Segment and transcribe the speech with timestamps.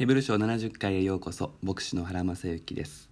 [0.00, 3.10] ヘブル書70回へようこそ牧師の原正幸です。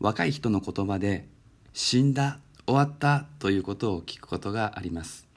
[0.00, 1.28] 若い人の言葉で
[1.72, 5.28] 死んだ終わったということを聞くことがあります。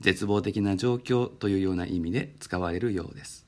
[0.00, 3.46] 絶望的な状況というような意味で使われるようです。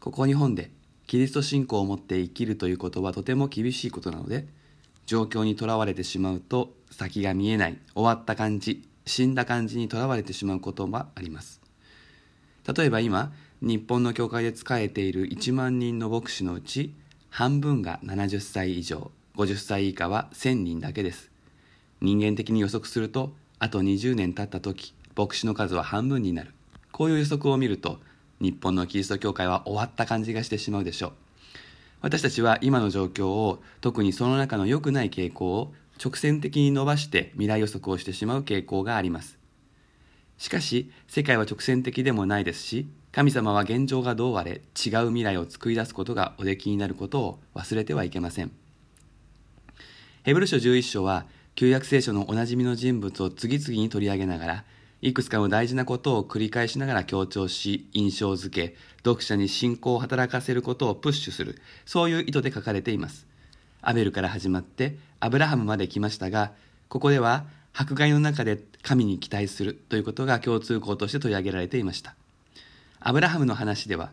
[0.00, 0.70] ここ日本で
[1.06, 4.46] キリスト信仰を持って生きるということはとても厳しいことなので
[5.06, 11.58] 状況にとらわれてしまうと先が見えない終わった感じ死んだ感じにとらわれてしまうこともあります。
[12.76, 16.94] 例えば今日本の教会で仕えている1万人の牧師のうち
[17.28, 21.30] 半分が70歳以上50歳以下は1000人だけです。
[22.00, 26.52] 人間的に予測するとあと20年経った時牧師の数は半分になる。
[26.92, 27.98] こういう予測を見ると
[28.40, 31.12] 日本のキリスト教会は終わった感じがしてしまうでしょう。
[32.00, 39.36] 私たちは今の状況を特にその中の良くない傾向を直線的に伸ばして未来予測をしてしまう傾向があります。
[40.38, 44.60] しかし世界は直線的でもないですし神様は現状がどうあれ違う
[45.08, 48.50] 未来を作り出すことがおできになることを忘れてはいけません。
[50.24, 54.64] ヘブル書11章は旧約聖書のおなじみの人物を次々に取り上げながら
[55.00, 63.26] いくつかの大事なことを繰り返しながら強調し印象づけ読者に信仰を働かせることをプッシュするそういう意図で書かれています。
[63.80, 66.52] アベルから始まってアブラハムまで来ましたが
[66.88, 72.16] ここでは迫害の中で神に期待するということが共通項として取り上げられていました。
[73.00, 74.10] アブラハムの話では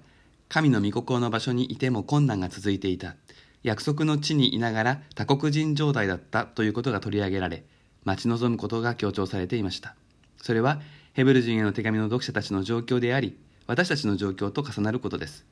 [0.47, 3.15] 神の御心の場所にいても困難が続いていた。
[3.63, 7.63] 約束の地にいながら他国人状態だったということが取り上げられ
[8.03, 9.95] 待ち望むことが強調されていました。
[10.37, 10.81] それは
[11.13, 15.45] ヘブル人への手紙の読者たちの状況であり私たちの状況と重なることです。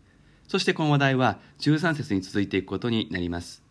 [0.47, 3.63] そしてこの話題は13節に続いていくことになります。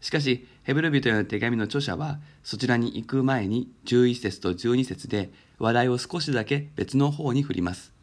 [0.00, 7.97] しかしヘブル人への手紙の著者はそちらに行く前に11節と12節で話題を少しだけ別の方に振ります。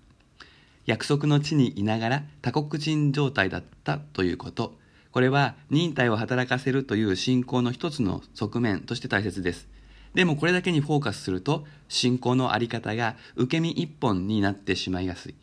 [0.85, 4.73] 約束の地にいながら多国人状態だったということ
[5.11, 9.67] これは忍耐を働かせるという信仰の一つの側面として大切です
[10.15, 15.35] でもこれだけにフォーカスすると信仰のあり方が受け身一本になってしまいやすい。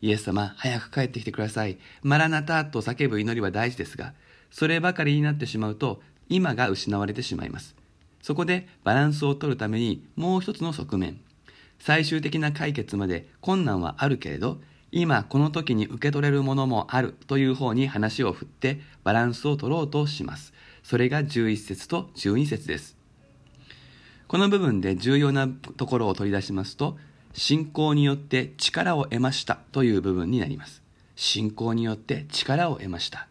[0.00, 1.78] イエス様、早く帰ってきてください。
[2.02, 4.14] マラナタと叫ぶ祈りは大事ですが、
[4.50, 7.76] そればかりになってしまうと今が失われてしまいます。
[8.20, 11.20] そこでバランスを取るためにもう一つの側面。
[11.78, 14.60] 最終的な解決まで困難はあるけれど、
[14.90, 20.52] 今この時に受け取れるものもあるという方に話を振ってバランスを取ろうとします。
[20.82, 22.96] それが11節と12節です。
[24.28, 26.96] この部分で重要なところを取り出しますと、
[27.32, 30.82] 信仰によって力を得ましたという部分になります。
[31.16, 33.28] 信仰によって力を得ました。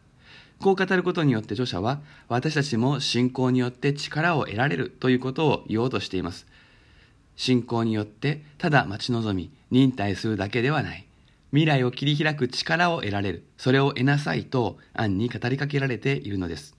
[0.59, 6.47] こう語ることによって著者は、私たちも信仰によって力を得られるということを言おうとしています。
[7.35, 11.06] 信仰によってただ待ち望み、忍耐するだけではない。
[11.51, 13.45] 未来を切り開く力を得られる。
[13.57, 16.75] それを得なさいと暗に語りかけられているのです。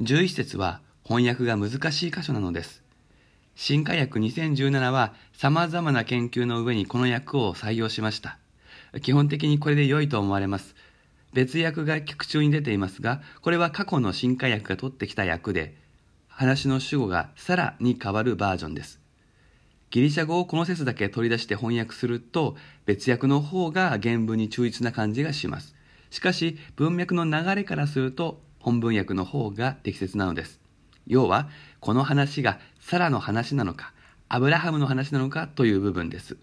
[0.00, 2.82] 11節は翻訳が難しい箇所なのです。
[3.54, 8.38] 新化訳2017は様々な研究の上にこの訳を採用しました。
[9.02, 10.76] 基本的にこれで良いと思われます。
[11.32, 15.74] 別訳が曲中に出ていますが、これは過去の新化訳が取ってきた訳で、
[16.28, 18.97] 話の主語がさらに変わるバージョンです。
[19.90, 25.74] ギリシャ語をこの説だけ取り出して翻訳すると、別訳の方が原文に忠実な感じがします。
[26.10, 30.60] しかし、文脈の流れからすると、本文訳の方が適切なのです。
[31.06, 31.48] 要は、
[31.80, 33.92] この話がサラの話なのか、
[34.28, 36.36] アブラハムの話なのかという部分です。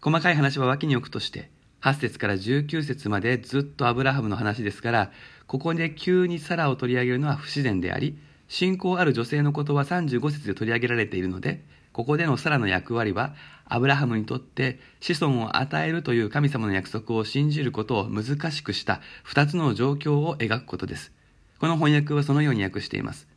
[0.00, 1.50] 細かい話は脇に置くとして、
[1.82, 5.12] 8節から19節までずっとアブラハムの話ですから、
[5.48, 8.16] ここで急にサラを取り上げるのは不自然であり、
[8.46, 11.64] 信仰ある女性のことは35節で取り上げられているので、
[12.00, 13.34] ここでのサラの役割は、
[13.66, 21.12] アブラハムにとって子孫を与えるという神様の約束を信じることを難しくした2つの状況を描くことです。
[21.58, 23.28] この翻訳はそのように訳しています。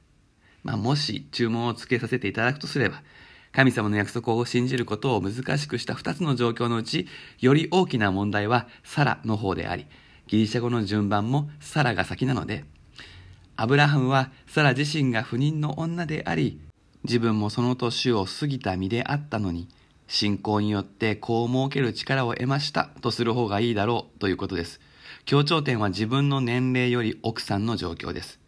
[0.63, 3.03] まあ、もし注文をつけさせていただくとすれば、
[3.52, 7.09] 神様の約束を信じることを難しくした二つの状況のうち、
[7.41, 9.88] より大きな問題はサラの方であり、
[10.28, 12.64] ギリシャ語の順番もサラが先なので、
[13.58, 16.61] アブラハムはサラ自身が不妊の女であり、
[17.03, 19.67] 自分もその年を過ぎた身であったのに、
[20.08, 24.79] 信仰によって子を設ける力を得ましたとする方がいいだろうということです。
[25.26, 28.40] 強調点は自分の年齢より奥さんの状況です。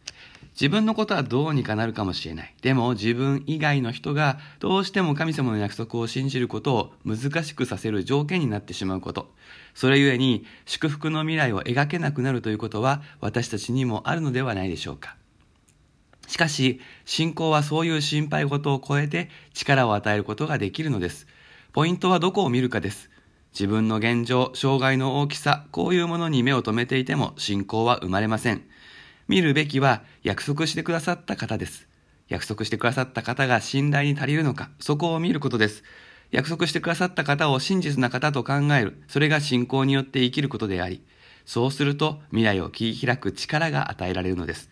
[0.53, 2.55] 自分のことはどうにかなるかもしれない。
[2.61, 9.33] でも自分以外の人がどうしても神様の約束を信じることを難しくさせる条件になってしまうこと。
[9.73, 15.17] それゆえに祝福の未来を描けなくなるということは私たちにもあるのではないでしょうか。
[16.27, 21.27] しかし、信仰はそういう心配事を超えて力を与えることができるのです。
[21.73, 23.09] ポイントはどこを見るかです。
[23.53, 28.63] 自分の現状、障害の大きさ、こういうものに目を留めていても信仰は生まれません。
[29.27, 31.87] 見るべきは約束してくださった方です。
[32.27, 35.83] 約束してくださった方が信頼に足りるのか、そこを見ることです。
[36.31, 41.01] 約束してくださった方を真実な方と考える、それが信仰によって生きることであり、
[41.45, 44.69] そうすると未来を切り開く力が与えられるのです。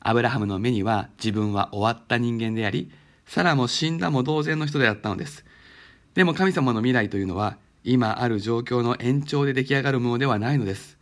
[0.00, 2.90] アブラハムの目には自分は終わった人間であり、
[3.26, 5.44] サラも死んだも同然の人であったのです。
[6.14, 10.98] でも神様の未来というのは、今ある状況の延長で出来上がるものではないのです。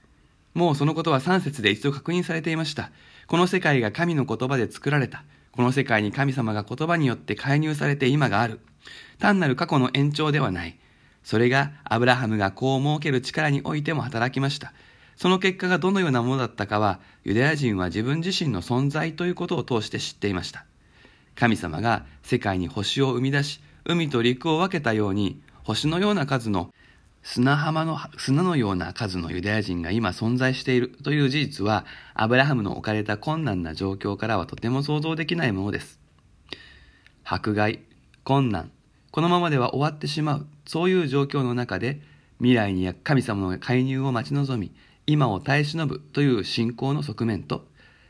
[0.55, 2.91] もうそのことは3節で一度確認されていました。
[3.27, 5.25] この世界が神の言葉で作られた。
[5.53, 8.61] この世界に神様が言葉によって介入されて今がある。
[9.19, 10.79] 単なる過去の延長ではない。
[11.25, 14.73] それがアブラハムが子を設ける力においても働きました。
[15.19, 20.65] その結果がどのようなものだったかは、ユダヤ人は自分自身の存在ということを通して知っていました。
[21.35, 26.73] 神様が世界に星を生み出し、海と陸を分けたように、星のような数の
[27.25, 35.99] 砂浜の砂のような数のユダヤ人が今存在しているという事実は、アブラハムの置かれた困難な状況からはとても想像できないものです。
[37.25, 37.81] 迫害、
[38.23, 38.71] 困難、
[39.11, 42.01] このままでは終わってしまう、そういう状況の中で、
[42.39, 44.71] 未来に神様の介入を待ち望み、
[45.09, 47.67] 今を耐え忍ぶという信仰の側面と、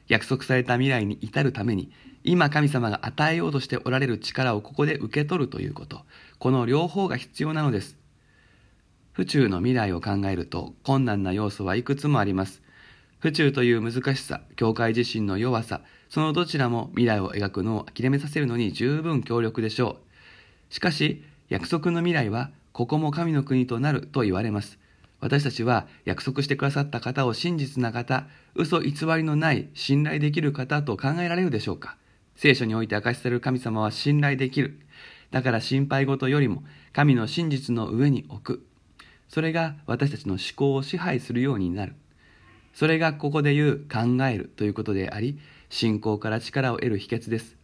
[0.09, 1.93] 約束された未来に至るために、
[2.25, 6.01] 今神様が与えようとしておられる力をここで受け取るということ、
[6.41, 7.97] この両方が必要なのです。
[9.13, 12.63] 府中の未来を考えると困難な要素はいくつもあります。
[13.21, 20.01] 府中という難しさ、教会自身の弱さ、そのどちらも未来を描くのを諦めさせるのに十分強力でしょ
[20.71, 20.75] う。
[20.75, 24.81] しかし、約束の未来は、ここも神の国となると言われます。
[25.21, 31.97] 私たちは約束してくださった方を真実な方、嘘偽りのない信頼できる方と考えられるでしょうか？
[32.37, 34.79] 聖書において明かしされる神様は信頼できる。
[35.33, 36.63] だから心配事よりも
[36.93, 38.67] 神の真実の上に置く。
[39.29, 41.95] それが私たちの思考を支配するようになる。
[42.73, 45.39] それがここで言う考えるということであり、
[45.69, 47.57] 信仰から力を得る秘訣です。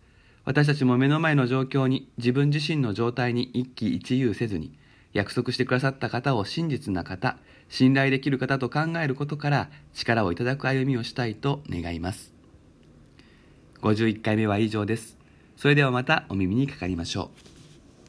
[0.45, 4.77] 私たちも目の前の状況に自分自身の状態に一喜一憂せずに、
[5.15, 7.39] 約束してくださった方を真実な方、
[7.69, 12.35] 信頼できる方と考えることから力をいただく歩みをしたいと願います。
[13.81, 15.17] 51回目は以上です。
[15.57, 17.54] それではまたお耳にかかりましょう。